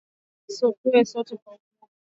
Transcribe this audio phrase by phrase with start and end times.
[0.83, 1.63] Tuwe sote kwa umoja